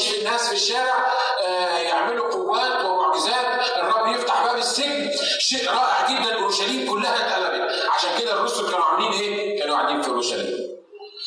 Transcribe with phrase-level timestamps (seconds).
[0.00, 1.12] يشفي الناس في الشارع
[1.46, 5.10] آه، يعملوا قوات ومعجزات الرب يفتح باب السجن.
[5.38, 7.74] شيء رائع جدا أورشليم كلها اتقلبت.
[7.90, 10.70] عشان كده الرسل كانوا عاملين إيه؟ كانوا قاعدين في أورشليم.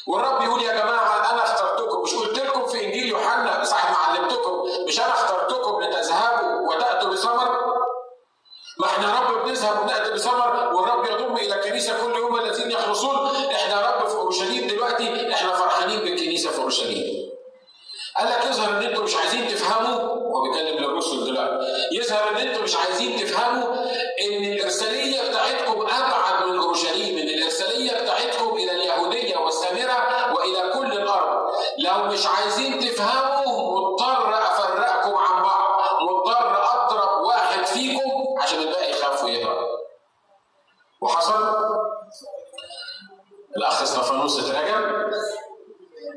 [0.07, 2.01] والرب يقول يا جماعة أنا اخترتكم.
[2.01, 4.63] مش قلت لكم في إنجيل يوحنا؟ ساعه ما علمتكم.
[4.87, 7.63] مش أنا اخترتكم لتذهبوا وتأتوا بثمر؟
[8.79, 13.35] ما إحنا رب بنذهب ونأتي بثمر والرب يضم إلى الكنيسه كل يوم الذين يخلصون.
[13.51, 17.22] إحنا رب في أورشليم دلوقتي إحنا فرحانين بالكنيسة في أورشليم.
[18.17, 22.63] قال لك يظهر ان أنتم مش عايزين تفهموا هو بيتكلم للرسل دلوقتي يظهر ان أنتم
[22.63, 23.73] مش عايزين تفهموا
[24.21, 31.51] ان الإرسالية بتاعتكم أبعد من أورشليم إن الإرسالية بتاعتكم إلى اليهودية والسامرة وإلى كل الأرض.
[31.77, 38.11] لو مش عايزين تفهموا مضطر أفرقكم عن بعض مضطر أضرب واحد فيكم
[38.41, 39.67] عشان الباقي يخاف ويهرب.
[41.01, 41.53] وحصل؟
[43.57, 44.92] الأخ استفانوس اترجم.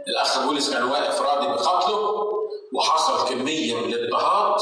[0.08, 2.22] الأخ بولس كان واقف راضي بقتله
[2.74, 4.60] وحصل كمية من الاضطهاد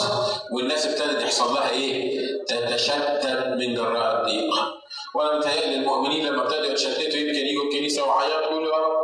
[0.52, 3.27] والناس ابتدت يحصل لها إيه؟ تتشتت
[3.58, 4.54] من جراء الضيق.
[5.14, 8.94] وأنا متهيألي المؤمنين لما ابتدوا يتشتتوا يمكن يجوا الكنيسة وعيطوا يقولوا يا رب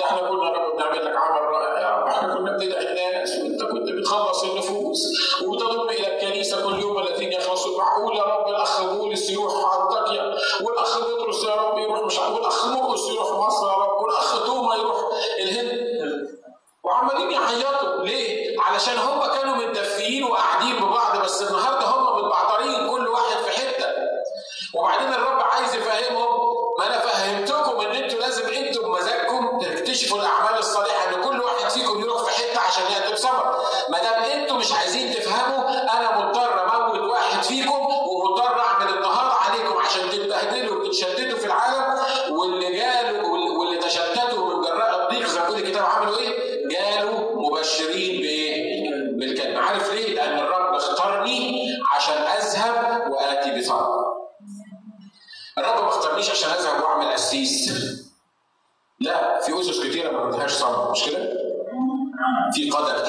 [0.00, 3.62] ده إحنا كنا رب بنعمل لك عمل رائع يا رب إحنا كنا بندعي الناس وأنت
[3.62, 4.98] كنت بتخلص النفوس
[5.44, 10.98] وبتضم إلى الكنيسة كل يوم الذين يخلصوا معقول يا رب الأخ بولس يروح أنطاكيا والأخ
[11.00, 15.00] بطرس يا رب يروح مش والأخ مرقس يروح مصر يا رب والأخ توما يروح
[15.38, 15.69] الهند
[16.84, 21.99] وعمالين يعيطوا ليه؟ علشان هم كانوا متدفيين وقاعدين ببعض بس النهارده هم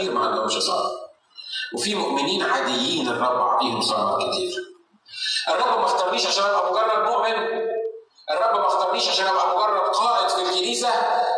[0.02, 0.92] كتير ما عندهمش ثمر
[1.74, 4.54] وفي مؤمنين عاديين الرب أعطيهم ثمر كتير.
[5.48, 7.34] الرب ما اختارنيش عشان أبقى مجرد مؤمن.
[8.32, 10.90] الرب ما اختارنيش عشان أبقى مجرد قائد في الكنيسة.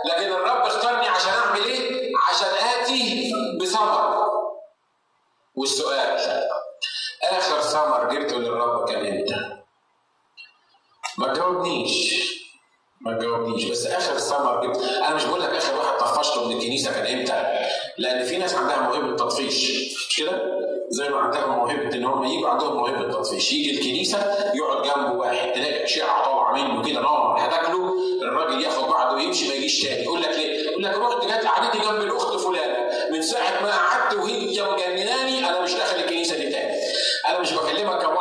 [0.05, 3.31] لكن الرب اختارني عشان أعمل إيه؟ عشان آتي
[3.61, 4.29] بثمر.
[5.55, 6.17] والسؤال
[7.23, 9.63] آخر ثمر جبته للرب كان إمتى؟
[11.17, 12.13] ما تجاوبنيش
[13.05, 14.77] ما تجاوبنيش بس آخر ثمر جبت
[15.07, 17.43] أنا مش بقول لك آخر واحد طفشته من الكنيسة كان إمتى؟
[17.97, 19.71] لأن في ناس عندها موهبة تطفيش
[20.09, 20.41] مش كده؟
[20.89, 24.17] زي ما عندهم موهبة إن هم يجوا عندهم موهبة تطفيش يجي الكنيسة
[24.55, 27.93] يقعد جنبه واحد تلاقي أشعة طالعة منه كده نار هتاكله.
[28.21, 30.03] الراجل ياخد بعضه ويمشي ما يجيش تاني.
[30.03, 32.77] يقول لك ليه؟ يقول لك رحت جت قعدتي جنب الأخت فلانة.
[33.11, 36.73] من ساعة ما قعدت وهي مجنناني أنا مش داخل الكنيسة دي تاني.
[37.29, 38.15] أنا مش بكلمك كم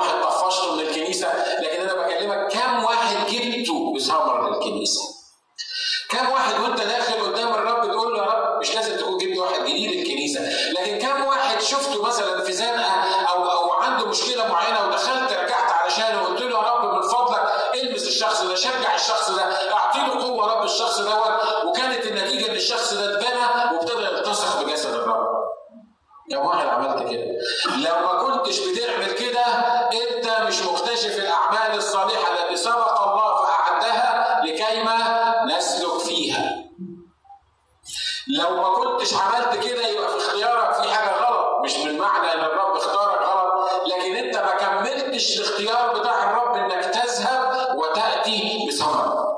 [45.23, 49.33] كملتش الاختيار بتاع الرب إنك تذهب وتأتي بثمر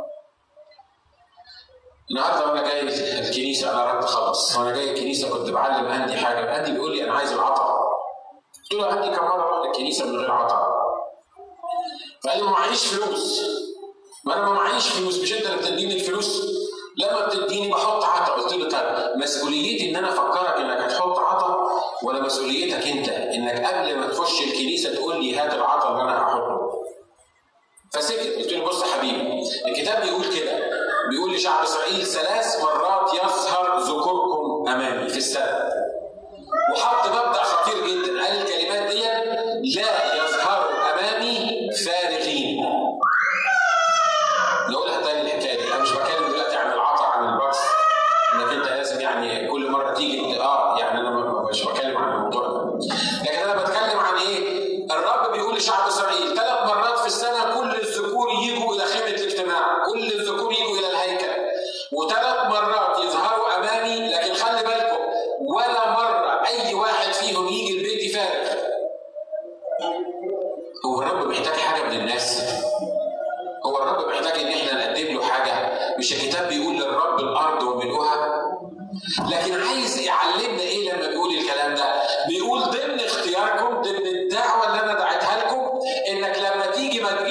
[2.11, 2.81] النهارده وأنا جاي
[3.21, 6.59] الكنيسة أنا قربت خلص وأنا جاي الكنيسة كنت بعلم اندي حاجة.
[6.59, 7.77] اندي بيقول لي أنا عايز العطاء
[8.71, 10.75] قلت له اندي كم مرة رحت الكنيسه من غير عطاء
[12.25, 13.41] فقال لي ما معيش فلوس.
[14.25, 15.19] ما أنا ما معيش فلوس.
[15.19, 16.43] مش أنت اللي بتديني الفلوس؟
[16.99, 21.69] لما بتديني بحط عطاء قلت له طيب مسؤوليتي إن أنا أفكرك إنك هتحط عطاء
[22.03, 26.71] ولا مسؤوليتك أنت إنك قبل ما تخش الكنيسة تقول لي هات العطاء اللي أنا هحطه.
[27.93, 28.37] فسكت.
[28.37, 30.71] قلت له بص يا حبيبي الكتاب بيقول كده.
[31.11, 35.69] بيقول لشعب إسرائيل ثلاث مرات يظهر ذكوركم أمامي في السنة
[36.73, 38.25] وحط مبدأ خطير جدا.
[38.25, 39.01] قال الكلمات دي
[39.81, 40.04] لا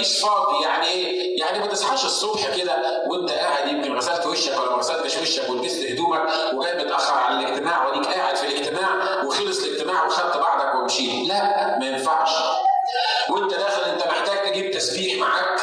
[0.04, 0.64] تجيش فاضي.
[0.64, 5.18] يعني إيه؟ يعني ما تصحاش الصبح كده وأنت قاعد يمكن غسلت وشك ولا ما غسلتش
[5.18, 6.22] وشك ولبست هدومك
[6.54, 11.28] وجاي متأخر على الاجتماع وديك قاعد في الاجتماع وخلص الاجتماع وخدت بعضك ومشيت.
[11.28, 12.30] لا ما ينفعش.
[13.30, 15.60] وأنت داخل أنت محتاج تجيب تسبيح معاك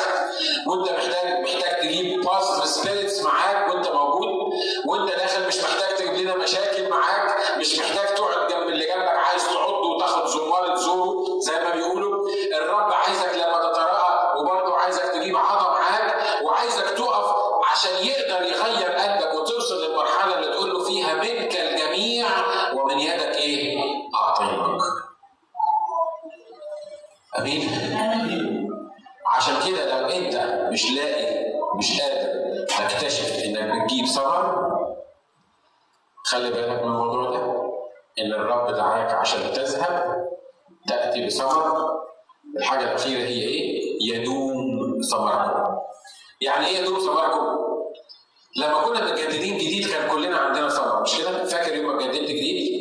[0.67, 4.29] وأنت محتاج محتاج تجيب positive spirits معاك وأنت موجود
[4.87, 8.17] وأنت داخل مش محتاج تجيب لنا مشاكل معاك مش محتاج
[29.37, 30.37] عشان كده لو انت
[30.73, 31.45] مش لاقي
[31.79, 32.31] مش قادر
[32.69, 34.71] تكتشف انك بتجيب ثمر
[36.25, 37.61] خلي بالك من الموضوع ده
[38.19, 40.27] إن الرب دعاك عشان تذهب
[40.89, 41.91] تأتي بثمر
[42.57, 45.77] الحاجة الأخيرة هي إيه؟ يدوم ثمركم.
[46.41, 47.47] يعني إيه يدوم ثمركم؟
[48.57, 52.81] لما كنا متجددين جديد كان كلنا عندنا ثمر مش كده؟ فاكر يوم ما اتجددت جديد؟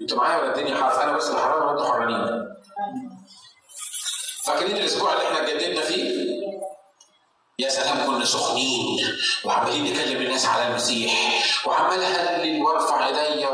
[0.00, 2.48] أنتوا معايا ولا الدنيا حر؟ أنا بس اللي حرام وأنتوا حرانين.
[4.48, 6.28] فاكرين الأسبوع اللي إحنا اتجددنا فيه؟
[7.58, 8.98] يا سلام كنا سخنين
[9.44, 11.12] وعمالين نكلم الناس على المسيح
[11.66, 13.48] وعمال أهلل وارفع ايديا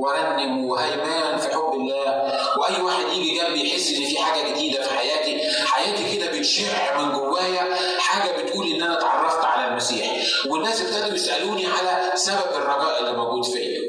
[0.00, 4.90] وأرنم وهيمان في حب الله وأي واحد يجي جنبي يحس إن في حاجة جديدة في
[4.98, 7.76] حياتي حياتي كده بتشع من جوايا
[10.48, 13.80] والناس ابتدوا يسألوني على سبب الرجاء اللي موجود فيا.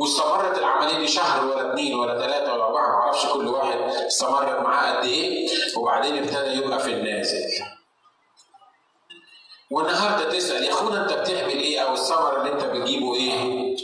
[0.00, 4.96] واستمرت العملية دي شهر ولا اثنين ولا ثلاثة ولا أربعة معرفش كل واحد استمرت معاه
[4.96, 5.48] قد إيه.
[5.76, 7.44] وبعدين ابتدى يبقى في النازل.
[9.70, 13.76] والنهاردة تسأل يا أخونا أنت بتعمل إيه؟ أو الثمر اللي أنت بتجيبه إيه؟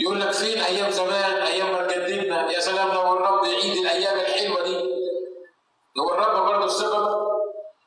[0.00, 2.50] يقول لك فين أيام زمان؟ أيام ما اتجددنا.
[2.52, 4.76] يا سلام لو الرب يعيد الأيام الحلوة دي.
[6.00, 7.37] هو الرب برضه السبب؟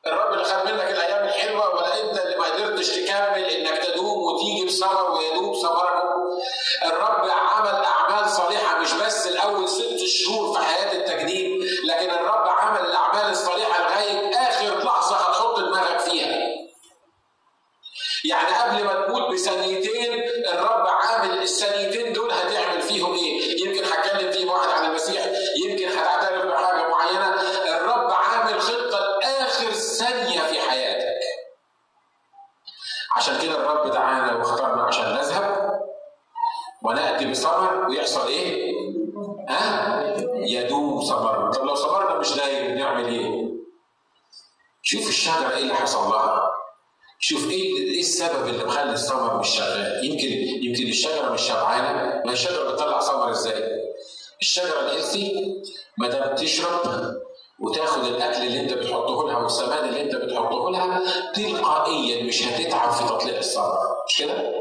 [0.08, 4.66] الرب اللي خد منك الأيام الحلوة ولا أنت اللي ما قدرتش تكمل إنك تدوم وتيجي
[4.66, 6.22] بثمر ويدوم ثمركم
[6.86, 12.48] الرب عمل أعمال صالحة مش بس الأول ست شهور في حياة التجديد لكن الرب
[48.22, 50.06] السبب اللي مخلي الثمر مش شغال.
[50.06, 50.28] يمكن
[50.66, 52.22] يمكن الشجرة مش شبعانة.
[52.26, 53.64] ما الشجرة بتطلع ثمر إزاي؟
[54.42, 55.54] الشجرة الهيلثي
[55.98, 57.14] ما دام تشرب
[57.60, 61.02] وتاخد الأكل اللي أنت بتحطه لها والسماد اللي أنت بتحطه لها
[61.34, 63.78] تلقائيا مش هتتعب في تطليع الثمر
[64.08, 64.52] مش كده؟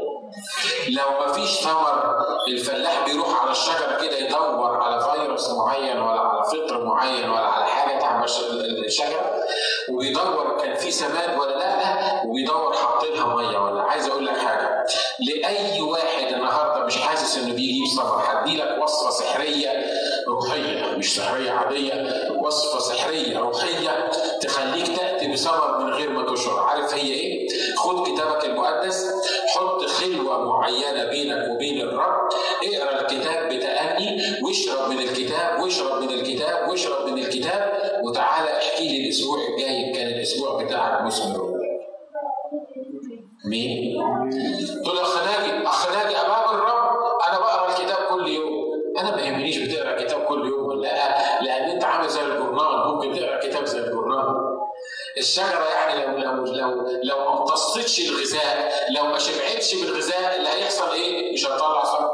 [0.89, 6.43] لو ما فيش ثمر الفلاح بيروح على الشجرة كده يدور على فيروس معين ولا على
[6.43, 8.23] فطر معين ولا على حاجة تعمل
[8.85, 9.31] الشجرة
[9.89, 11.70] وبيدور كان في سماد ولا لا
[12.25, 14.85] وبيدور حط لها مية ولا عايز أقول لك حاجة.
[15.19, 19.69] لأي واحد النهارده مش حاسس إنه بيجيب ثمر هدي لك وصفة سحرية
[20.27, 21.93] روحية مش سحرية عادية
[22.39, 24.09] وصفة سحرية روحية
[24.41, 26.59] تخليك تأتي بثمر من غير ما تشعر.
[26.59, 27.47] عارف هي إيه؟
[27.77, 29.11] خد كتابك المقدس
[29.55, 32.29] حط خلوة معينة بينك وبين الرب
[32.63, 37.71] اقرأ الكتاب بتأني واشرب من الكتاب واشرب من الكتاب واشرب من الكتاب
[38.03, 41.51] وتعالى احكي لي الأسبوع الجاي كان الأسبوع بتاعك مثمر
[43.45, 43.97] مين؟
[44.83, 46.97] تقول اخ ناجي اخ ناجي أمام الرب
[47.29, 48.51] أنا بقرأ الكتاب كل يوم
[48.99, 53.13] أنا ما يهمنيش بتقرأ كتاب كل يوم ولا لا لأن أنت عامل زي الجورنال ممكن
[53.19, 54.35] تقرأ كتاب زي الجورنال
[55.17, 60.91] الشجرة يعني لو لو لو لو ما امتصتش الغذاء لو ما شبعتش بالغذاء اللي هيحصل
[60.91, 62.11] إيه؟ مش هتطلع ثمر.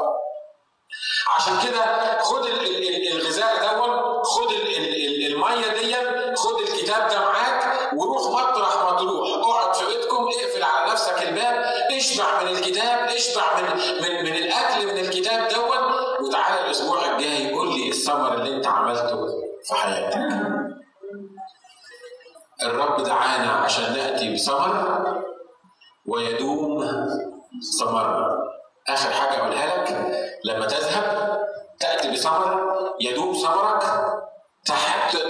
[1.36, 1.82] عشان كده
[2.22, 2.46] خد
[3.14, 5.96] الغذاء دون خد المية دي
[6.36, 8.77] خد الكتاب ده معاك وروح مطرح
[10.98, 13.66] نفسك الباب اشبع من الكتاب اشبع من
[14.02, 15.78] من من الأكل من الكتاب دون
[16.28, 19.28] وتعالى الأسبوع الجاي قول لي الثمر اللي أنت عملته
[19.66, 20.18] في حياتك.
[22.64, 25.24] الرب دعانا عشان نأتي بثمر
[26.06, 26.88] ويدوم
[27.80, 28.38] ثمرنا.
[28.90, 29.90] آخر حاجة أقولها لك
[30.46, 31.38] لما تذهب
[31.80, 32.68] تأتي بثمر
[33.02, 33.84] يدوم ثمرك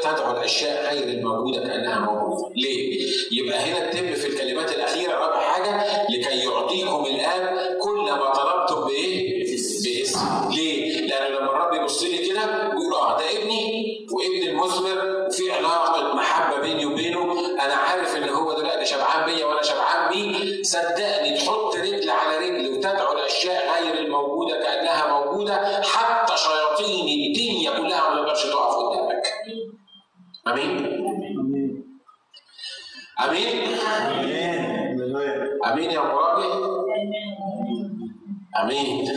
[0.01, 6.03] تدعو الأشياء غير الموجودة كأنها موجودة، ليه؟ يبقى هنا تتم في الكلمات الأخيرة رابع حاجة
[6.10, 9.48] لكي يعطيكم الآن كل ما طلبتم بايه؟
[9.84, 15.51] باسم، ليه؟ لأن لما الرب يبص لي كده ويقول آه ده ابني وابن المثمر وفي
[15.51, 17.32] علاقة محبة بيني وبينه،
[17.65, 22.77] أنا عارف إن هو دلوقتي شبعان بيا وأنا شبعان بيه، صدقني تحط رجل على رجل
[22.77, 29.24] وتدعو الأشياء غير الموجودة كأنها موجودة حتى شياطين الدنيا كلها ما تقدرش تقف قدامك.
[30.51, 30.77] آمين؟
[33.24, 33.77] آمين.
[35.66, 36.44] آمين؟ يا مرابي
[38.63, 39.08] آمين.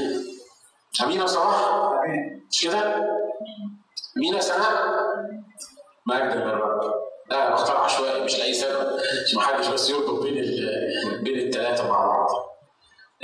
[1.05, 1.91] آمين يا صلاح.
[2.51, 3.07] مش كده؟
[4.17, 5.01] مين يا سناء
[6.07, 6.81] مجد من الرب
[7.31, 8.99] لا بختار عشوائي مش لأي سبب.
[9.27, 10.35] عشان ما حدش بس يربط بين
[11.23, 12.29] بين الثلاثه مع بعض.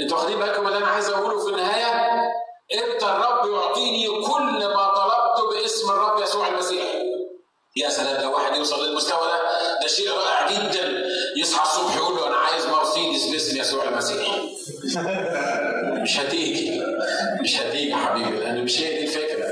[0.01, 2.21] أنتوا واخدين بالكم اللي أنا عايز أقوله في النهاية؟
[2.75, 6.85] إمتى الرب يعطيني كل ما طلبته باسم الرب يسوع المسيح؟
[7.77, 9.41] يا سلام لو واحد يوصل للمستوى ده
[9.83, 11.03] ده شيء رائع جدا.
[11.37, 14.29] يصحى الصبح يقول له أنا عايز مرسيدس باسم يسوع المسيح
[16.03, 16.83] مش هتيجي.
[17.41, 18.37] مش هتيجي يا حبيبي.
[18.37, 19.47] لأن مش هي دي الفكرة.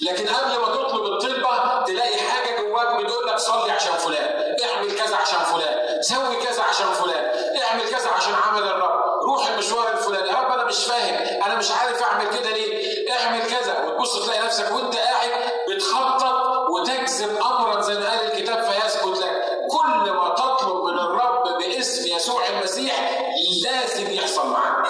[0.00, 5.16] لكن قبل ما تطلب الطلبة تلاقي حاجة جواك بتقول لك صلي عشان فلان اعمل كذا
[5.16, 7.24] عشان فلان سوي كذا عشان فلان
[7.62, 9.22] اعمل كذا عشان عمل الرب.
[9.24, 10.33] روح المشوار الفلاني.
[10.74, 11.42] مش فاهم.
[11.42, 13.12] أنا مش عارف أعمل كده ليه.
[13.12, 13.84] اعمل كذا.
[13.84, 15.30] وتبص تلاقي نفسك وأنت قاعد
[15.70, 22.16] بتخطط وتجذب امرا زي ما قال الكتاب فيثبت لك كل ما تطلب من الرب باسم
[22.16, 23.20] يسوع المسيح
[23.64, 24.86] لازم يحصل معاك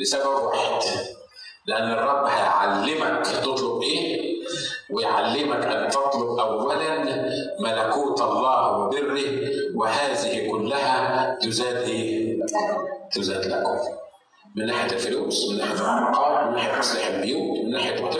[0.00, 0.82] لسبب واحد
[1.66, 4.37] لأن الرب هيعلمك تطلب إيه؟
[4.90, 7.04] ويعلمك أن تطلب اولا
[7.60, 9.20] ملكوت الله وبره
[9.74, 12.38] وهذه كلها تزاد إيه؟
[13.12, 13.78] تزاد لكم.
[14.56, 18.16] من ناحية الفلوس من ناحية العلاقات من ناحية تصليح البيوت من ناحية وات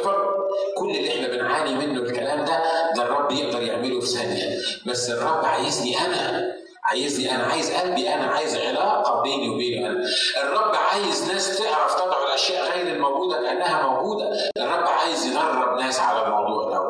[0.79, 2.63] كل اللي إحنا بنعاني منه الكلام ده
[2.97, 4.59] ده الرب يقدر يعمله في ثانية.
[4.87, 6.53] بس الرب عايزني أنا
[6.89, 10.05] عايزني أنا عايز قلبي أنا عايز علاقة بيني وبينه أنا.
[10.43, 14.31] الرب عايز ناس تعرف تدعو الأشياء غير الموجودة كانها موجودة.
[14.57, 16.89] الرب عايز يدرب ناس على الموضوع ده.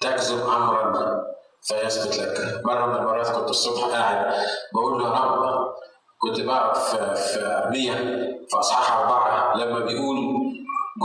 [0.00, 1.22] تكذب أمرا
[1.62, 2.60] فيثبت لك.
[2.64, 4.34] مرة من المرات كنت الصبح قاعد
[4.74, 5.74] بقول له رب
[6.18, 7.94] كنت بقرأ في في ارميه
[8.50, 10.16] في أصحاح أربعة لما بيقول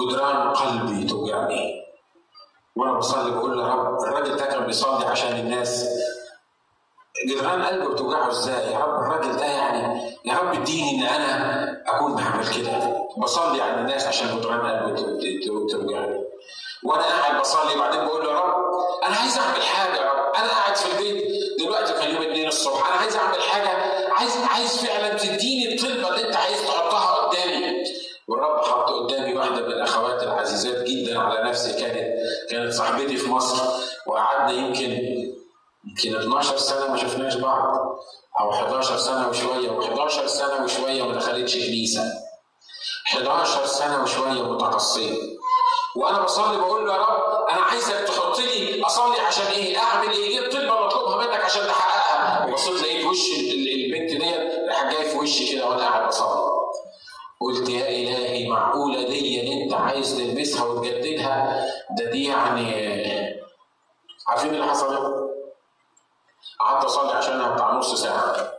[0.01, 1.81] جدران قلبي توجعني.
[2.75, 5.85] وأنا بصلي بقول له رب الراجل ده كان بيصلي عشان الناس.
[7.27, 12.15] جدران قلبه بتوجعه إزاي؟ يا رب الراجل ده يعني يا رب اديني إن أنا أكون
[12.15, 12.97] بعمل كده.
[13.17, 14.95] بصلي على الناس عشان جدران قلبه
[15.71, 16.21] توجعني
[16.83, 18.55] وأنا قاعد بصلي وبعدين بقول له يا رب
[19.07, 20.35] أنا عايز أعمل حاجة يا رب.
[20.35, 21.23] أنا قاعد في البيت
[21.59, 23.69] دلوقتي كان يوم اثنين الصبح أنا عايز أعمل حاجة.
[24.13, 27.83] عايز عايز فعلا تديني الطلبة اللي أنت عايز تحطها قدامي.
[28.27, 32.07] والرب حط قدامي واحدة من الأخوات العزيزات جدا على نفسي كانت
[32.49, 33.63] كانت صاحبتي في مصر
[34.07, 34.97] وقعدنا يمكن
[35.87, 37.77] يمكن 12 سنة ما شفناش بعض
[38.39, 42.03] أو 11 سنة وشوية و11 سنة وشوية ما دخلتش كنيسه
[43.13, 45.17] 11 سنة وشوية متقصيه
[45.95, 50.27] وأنا بصلي بقول له يا رب أنا عايزك تحط لي أصلي عشان إيه؟ أعمل إيه؟
[50.39, 53.19] إيه الطلبه اللي منك عشان تحققها؟ وبصيت لقيت وش
[53.75, 56.41] البنت ديت راح جاي في وشي كده وأنا قاعد بصلي.
[57.41, 61.65] قلت يا إلهي معقولة دي إن أنت عايز تلبسها وتجددها
[61.97, 62.75] ده دي يعني
[64.27, 65.30] عارفين اللي حصل؟
[66.61, 68.51] قعدت أصلي عشانها بتاع نص ساعة.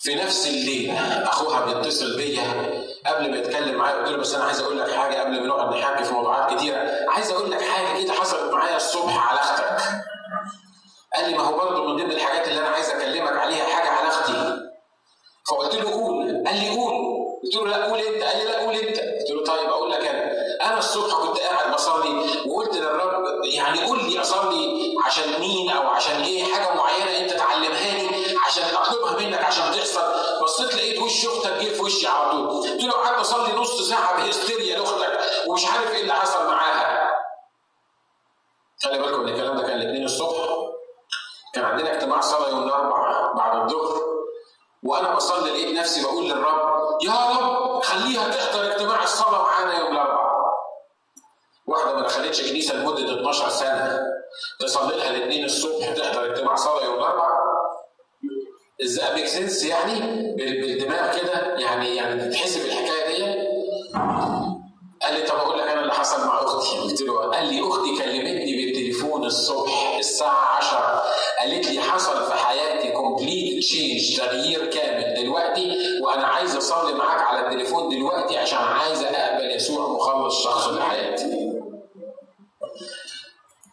[0.00, 0.98] في نفس الليلة
[1.28, 2.42] أخوها بيتصل بيا
[3.06, 5.74] قبل ما يتكلم معايا قلت له بس أنا عايز أقول لك حاجة قبل ما نقعد
[5.74, 6.90] نحكي في موضوعات كتيرة.
[7.08, 9.82] عايز أقول لك حاجة كده حصلت معايا الصبح على أختك.
[11.16, 14.08] قال لي ما هو برضه من ضمن الحاجات اللي أنا عايز أكلمك عليها حاجة على
[14.08, 14.56] أختي.
[15.48, 16.44] فقلت له قول.
[16.46, 17.19] قال لي قول.
[17.44, 18.98] قلت له لا قول إنت قال لي لا قول إنت.
[18.98, 20.30] قلت له طيب أقول لك أنا.
[20.68, 26.22] أنا الصبح كنت قاعد بصلي وقلت للرب يعني قول لي أصلي عشان مين أو عشان
[26.22, 28.08] إيه؟ حاجة معينة أنت تعلمهاني
[28.46, 30.02] عشان أطلبها منك عشان تحصل.
[30.42, 32.48] بصيت لقيت وش أختك جه في وشي على طول.
[32.50, 37.10] قلت له قعدت أصلي نص ساعة بهستيريا لأختك ومش عارف إيه اللي حصل معاها.
[38.84, 40.48] خلي بالكم إن الكلام ده كان الاثنين الصبح.
[41.54, 44.00] كان عندنا اجتماع صلاة يوم الأربعاء بعد الظهر.
[44.82, 46.60] وأنا بصلي لقيت نفسي بقول للرب
[47.04, 50.30] يا رب خليها تحضر اجتماع الصلاة معانا يوم الأربعاء.
[51.66, 54.00] واحدة ما دخلتش كنيسة لمدة 12 سنة
[54.60, 57.40] تصلي لها الاثنين الصبح تحضر اجتماع صلاة يوم الأربعاء.
[58.84, 60.00] إزاي ميك سنس يعني؟
[60.36, 63.40] بالدماغ كده؟ يعني يعني تتحسب الحكاية دي؟
[65.02, 66.78] قال لي طب أقول لك أنا اللي حصل مع أختي.
[66.78, 68.69] قلت له قال لي أختي كلمتني
[69.10, 71.02] بالتليفون الصبح الساعة 10
[71.40, 77.46] قالت لي حصل في حياتي complete change تغيير كامل دلوقتي وأنا عايز أصلي معاك على
[77.46, 81.50] التليفون دلوقتي عشان عايز أقبل يسوع مخلص شخص لحياتي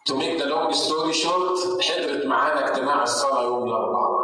[0.08, 4.18] To make the long story short حضرت معانا اجتماع الصلاة يوم الأربعاء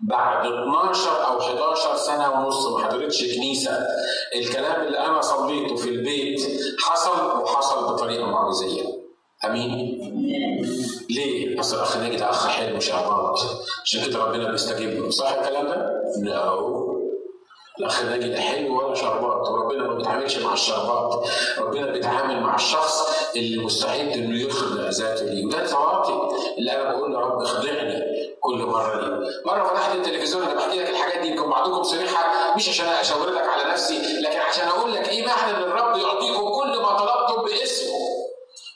[0.00, 3.86] بعد 12 أو 11 سنة ونص ما حضرتش كنيسة.
[4.34, 6.40] الكلام اللي أنا صليته في البيت
[6.80, 9.05] حصل وحصل بطريقة معجزيه
[9.46, 9.98] أمين.
[11.10, 13.40] ليه؟ اصل الأخ ناجي ده اخ حلو شعبات
[13.84, 14.90] عشان كده ربنا بيستجيب.
[14.90, 16.58] له صح الكلام ده؟ لا.
[17.80, 19.48] الأخ ناجي ده حلو ولا شربات.
[19.50, 21.26] وربنا ما بيتعاملش مع الشربات.
[21.58, 25.46] ربنا بيتعامل مع الشخص اللي مستعد إنه يخضع ذاته ليه.
[25.46, 28.02] وده التواطي اللي أنا بقول له رب اخضعني
[28.40, 31.28] كل مرة ليه مرة فتحت التلفزيون أنا بحكي لك الحاجات دي.
[31.28, 35.56] يمكن بعضكم سمعها مش عشان اشاور لك على نفسي لكن عشان أقول لك إيه معنى
[35.56, 37.95] إن الرب يعطيكم كل ما طلبتم باسمه.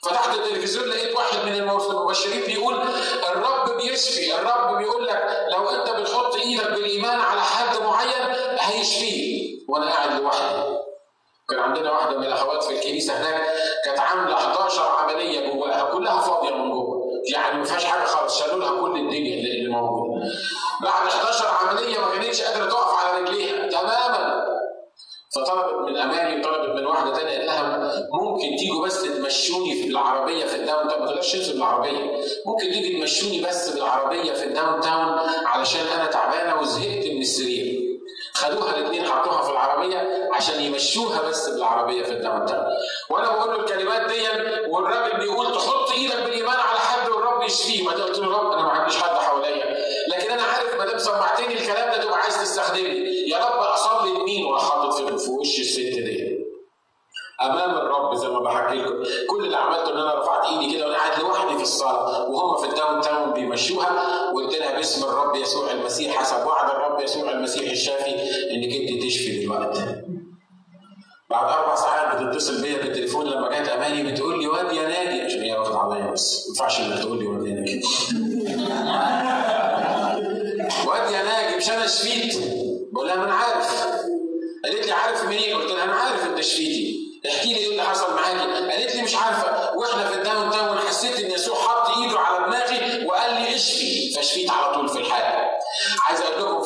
[0.05, 2.81] فتحت التلفزيون لقيت واحد من المبشرين بيقول
[3.29, 9.85] الرب بيشفي الرب بيقول لك لو أنت بتحط إيدك بالإيمان على حد معين هيشفيه وأنا
[9.91, 10.77] قاعد لوحدي.
[11.49, 13.41] كان عندنا واحدة من الأخوات في الكنيسة هناك
[13.85, 17.01] كانت عاملة 11 عملية جواها كلها فاضية من جوه.
[17.33, 20.25] يعني ما فيهاش حاجة خالص شالوا لها كل الدنيا اللي موجودة.
[20.83, 24.45] بعد 11 عملية ما كانتش قادرة تقف على رجليها تماما.
[25.35, 30.45] فطلبت من اماني وطلبت من واحدة ثانية قال لها ممكن تيجوا بس تمشوني في العربية
[30.45, 35.19] في ال downtown؟ ما تقدرش تنزل بالعربيه ممكن تيجي تمشوني بس بالعربية في ال downtown
[35.45, 37.81] علشان أنا تعبانة وزهقت من السرير.
[38.33, 42.65] خدوها الاثنين حطوها في العربية عشان يمشوها بس بالعربية في ال downtown.
[43.09, 44.21] وأنا بقول له الكلمات دي
[44.69, 47.83] والراجل بيقول تحط إيدك بالإيمان على حد والرب يشفيه.
[47.83, 49.77] ما قلت له رب أنا ما عنديش حد حواليا.
[50.07, 53.29] لكن أنا عارف ما دام سمعتني الكلام ده تبقى عايز تستخدمني.
[53.29, 55.01] يا رب اصلي لمين وراح حاطط في
[55.51, 56.41] وش الست دي؟
[57.41, 59.03] أمام الرب زي ما بحكي لكم.
[59.29, 62.69] كل اللي عملته إن أنا رفعت إيدي كده وأنا قاعد لوحدي في الصلاة وهم في
[62.69, 63.91] ال downtown بيمشوها
[64.33, 68.11] وقلت لها باسم الرب يسوع المسيح حسب وعد الرب يسوع المسيح الشافي
[68.51, 69.79] إنك أنت تشفي دلوقتي.
[71.29, 75.41] بعد أربع ساعات بتتصل بيا بالتليفون لما جت أماني بتقول لي واد يا نادي عشان
[75.41, 76.45] هي واخدة عليا بس.
[76.47, 77.81] ما ينفعش إنك تقول لي واد يا نادي.
[80.87, 82.37] واد يا ناجي مش أنا شفيت.
[82.93, 84.01] بقول لها ما أنا عارف.
[84.65, 88.15] قالت لي عارف منين؟ قلت لها أنا عارف انت شفيتي احكي لي إيه اللي حصل
[88.15, 88.37] معاكي.
[88.71, 89.77] قالت لي مش عارفة.
[89.77, 94.13] وإحنا في ال downtown حسيت إن يسوع حط إيده على دماغي وقال لي اشفي.
[94.15, 95.49] فشفيت على طول في الحال
[96.07, 96.60] عايز أقول لكم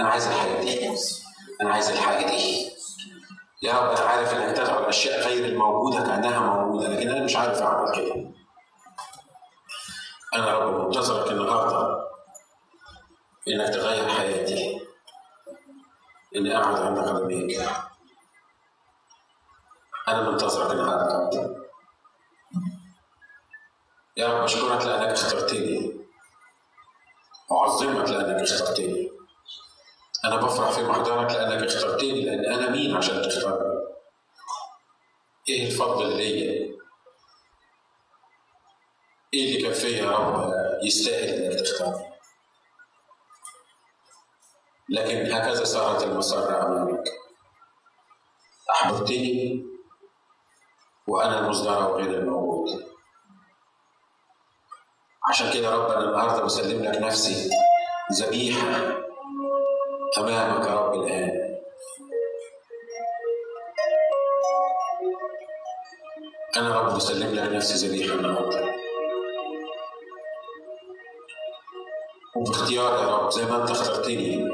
[0.00, 0.90] أنا عايز الحاجة دي.
[1.62, 2.70] أنا عايز الحاجة دي.
[3.62, 7.62] يا رب أنا عارف انك تدعو الاشياء غير الموجوده كأنها موجودة لكن أنا مش عارف
[7.62, 8.32] أعمل كده.
[10.34, 12.00] أنا رب منتظرك النهارده
[13.48, 14.80] إنك تغير حياتي.
[16.36, 17.60] إني اقعد عند قدميك
[20.08, 21.56] أنا منتظرك النهارده.
[24.16, 26.00] يا رب أشكرك لأنك اخترتني.
[27.50, 29.09] واعظمك لأنك اخترتني.
[30.24, 33.80] أنا بفرح في محضرك لأنك اخترتني لأن أنا مين عشان تختارني؟
[35.48, 36.78] إيه الفضل اللي ليا؟
[39.34, 40.52] إيه اللي كان فيا يا رب
[40.82, 42.10] يستاهل إنك تختارني؟
[44.88, 47.04] لكن هكذا صارت المسرة أمامك
[48.70, 49.66] أحببتني
[51.06, 52.90] وأنا المصدر وغير الموجود
[55.28, 57.50] عشان كده رب أنا النهاردة بسلم لك نفسي
[58.12, 58.99] ذبيحة
[60.18, 61.56] أمامك يا رب الآن
[66.56, 68.74] أنا رب بسلم لك نفسي ذبيحة النهاردة
[72.36, 74.48] وباختيار يا رب زي ما أنت اخترتني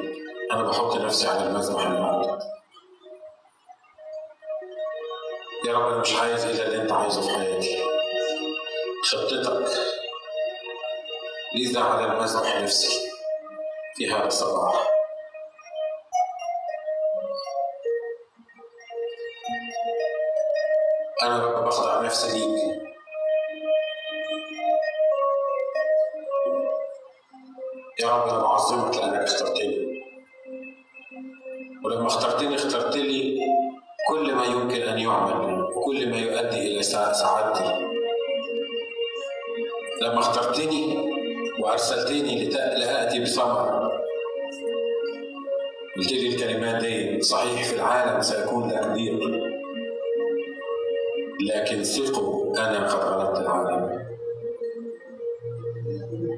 [0.52, 2.38] أنا بحط نفسي على المذبح النهاردة
[5.66, 7.82] يا رب أنا مش عايز إلا اللي أنت عايزه في حياتي.
[9.04, 9.70] خطتك
[11.54, 13.00] لذا على المذبح نفسي
[13.96, 14.95] في هذا الصباح
[21.26, 22.82] أنا رب بخضع نفسي ليك.
[28.00, 30.02] يا رب أنا بعظمك لأنك اخترتني.
[31.84, 33.40] ولما اخترتني اخترت لي
[34.08, 37.86] كل ما يمكن أن يعمل وكل ما يؤدي إلى سعادتي.
[40.02, 40.96] لما اخترتني
[41.60, 43.90] وأرسلتني لآتي بثمر
[45.96, 49.45] قلت لي الكلمات دي صحيح في العالم سيكون ضيق.
[51.46, 54.06] لكن ثقوا أنا قد غلبت العالم.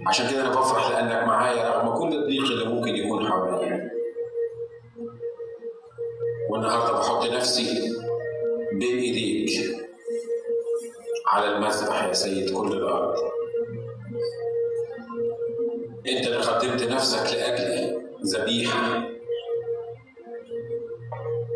[0.09, 3.91] عشان كده أنا بفرح لأنك معايا رغم كل الضيق اللي ممكن يكون حواليا.
[6.51, 7.93] والنهاردة بحط نفسي
[8.73, 9.77] بين ايديك
[11.27, 13.15] على المذبح يا سيد كل الأرض.
[16.09, 19.09] أنت اللي قدمت نفسك لاجلي ذبيحة.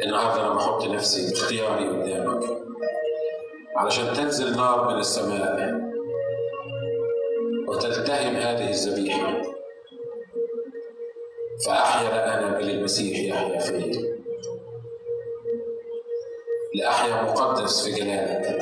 [0.05, 2.62] النهارده أنا بحط نفسي باختياري قدامك.
[3.83, 5.75] علشان تنزل نار من السماء.
[7.69, 9.43] وتلتهم هذه الذبيحة.
[11.67, 14.19] فأحيا لا أنا بل المسيح يحيا فيا
[16.75, 18.59] لأحيا مقدس في جلالك.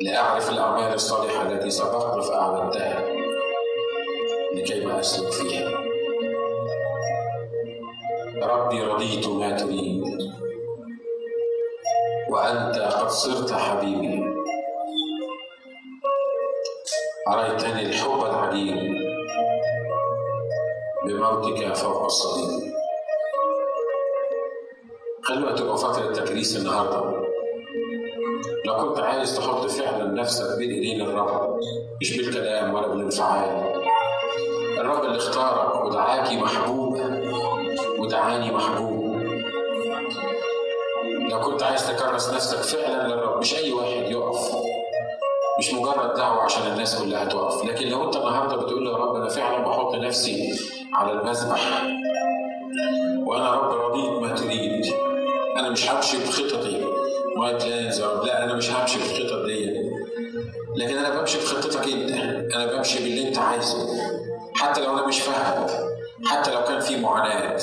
[0.00, 3.04] لأعرف الأعمال الصالحة التي سبقت فأعلنتها
[4.54, 5.70] لكي ما أسلك فيها.
[8.42, 10.02] ربي رضيت ما تريد.
[12.32, 14.24] وأنت قد صرت حبيبي.
[17.28, 18.76] أريتني الحب العجيب
[21.06, 22.72] بموتك فوق الصليب.
[25.22, 27.22] خلوها تبقى فترة تكريس النهارده.
[28.66, 31.60] لو كنت عايز تحط فعلا نفسك بين إيدين الرب
[32.00, 33.72] مش بالكلام ولا بالانفعال.
[34.78, 36.98] الرب اللي اختارك ودعاكي محبوب
[37.98, 39.01] ودعاني محبوب.
[41.32, 43.40] لو كنت عايز تكرس نفسك فعلا للرب.
[43.40, 44.54] مش أي واحد يقف.
[45.58, 47.64] مش مجرد دعوة عشان الناس كلها تقف.
[47.64, 50.52] لكن لو أنت النهارده بتقول يا رب أنا فعلا بحط نفسي
[50.94, 51.82] على المذبح
[53.26, 54.94] وأنا رب رضيت ما تريد.
[55.56, 56.84] أنا مش همشي بخططي.
[57.36, 59.90] ما بلانز لا أنا مش همشي بالخطط دي.
[60.76, 62.10] لكن أنا بمشي بخطتك أنت.
[62.54, 63.88] أنا بمشي باللي أنت عايزه.
[64.54, 65.66] حتى لو أنا مش فاهم
[66.24, 67.58] حتى لو كان في معاناة.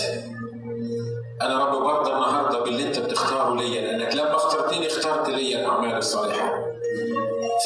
[1.42, 6.66] أنا رب برضى النهارده باللي أنت بتختاره ليا لأنك لما اخترتني اخترت ليا الأعمال الصالحة.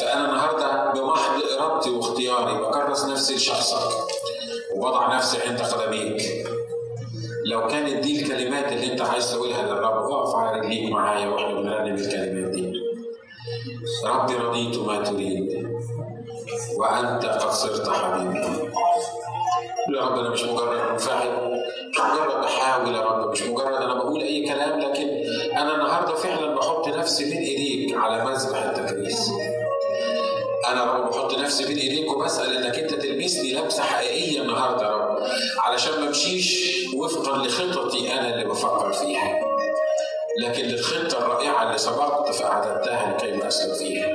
[0.00, 3.88] فأنا النهارده بمحض إرادتي واختياري بكرس نفسي لشخصك
[4.74, 6.22] وبضع نفسي عند قدميك.
[7.46, 11.94] لو كانت دي الكلمات اللي أنت عايز تقولها للرب اقف على رجليك معايا وإحنا بنرنم
[11.94, 12.72] الكلمات دي.
[14.06, 15.68] ربي رضيت ما تريد
[16.76, 18.70] وأنت قد صرت حبيبي.
[19.94, 21.63] يا رب أنا مش مجرد منفعل
[21.94, 25.08] مش مجرد بحاول يا رب مش مجرد أنا بقول أي كلام لكن
[25.56, 29.30] أنا النهارده فعلا بحط نفسي بين إيديك على مذبح التكريس
[30.68, 35.18] أنا رب بحط نفسي بين إيديك وبسأل إنك أنت تلمسني لمسة حقيقية النهارده يا رب
[35.58, 39.40] علشان ما أمشيش وفقا لخططي أنا اللي بفكر فيها.
[40.40, 44.08] لكن للخطة الرائعة اللي سبقت فأعددتها لكي اسلك فيها.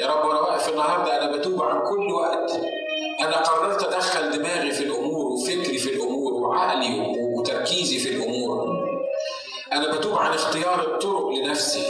[0.00, 2.52] يا رب وأنا واقف النهارده أنا بتوب عن كل وقت.
[3.20, 6.15] أنا قررت أدخل دماغي في الأمور وفكري في الأمور.
[6.46, 8.86] وعقلي وتركيزي في الأمور.
[9.72, 11.86] أنا بتوب عن اختيار الطرق لنفسي.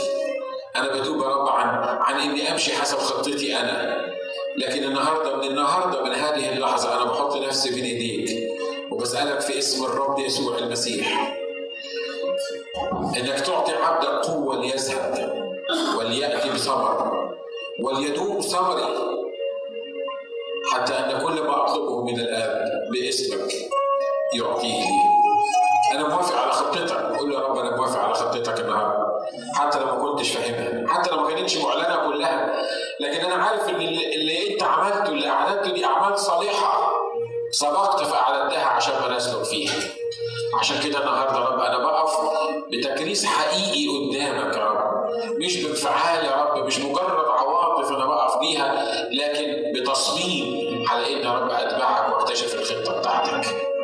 [0.75, 4.07] أنا بتوب يا رب عن عن إني أمشي حسب خطتي أنا.
[4.57, 8.51] لكن النهارده من النهارده من هذه اللحظة أنا بحط نفسي بين إيديك
[8.91, 11.37] وبسألك في اسم الرب يسوع المسيح.
[13.17, 15.43] إنك تعطي عبدك قوه ليذهب
[15.97, 17.27] وليأتي بثمر
[17.79, 19.17] وليدوم ثمري
[20.71, 23.66] حتى أن كل ما أطلبه من الآب باسمك.
[24.33, 24.81] يعطيه.
[24.83, 24.89] لي
[25.99, 27.17] أنا موافق على خطتك.
[27.17, 29.07] قول يا رب أنا موافق على خطتك النهارده.
[29.55, 30.93] حتى لو ما كنتش فاهمها.
[30.93, 32.61] حتى لو ما كانتش معلنة كلها.
[32.99, 36.91] لكن أنا عارف إن اللي, أنت عملته اللي أعلنته دي أعمال صالحة.
[37.51, 39.73] سبقت فأعلنتها عشان ما نسلك فيها
[40.59, 42.17] عشان كده النهارده رب أنا بقف
[42.71, 45.07] بتكريس حقيقي قدامك يا رب.
[45.39, 46.65] مش بانفعال يا رب.
[46.65, 48.75] مش مجرد عواطف أنا بقف بيها
[49.11, 53.76] لكن بتصميم على إن يا رب أتبعك وأكتشف الخطة بتاعتك.